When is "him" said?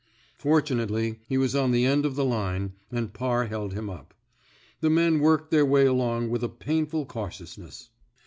3.73-3.87